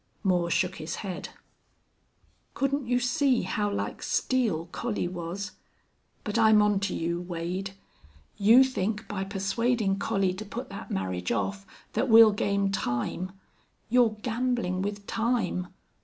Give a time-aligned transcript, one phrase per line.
[0.23, 1.29] Moore shook his head.
[2.55, 5.51] "Couldn't you see how like steel Collie was?...
[6.23, 7.75] But I'm on to you, Wade.
[8.35, 13.33] You think by persuading Collie to put that marriage off that we'll gain time.
[13.89, 15.67] You're gambling with time.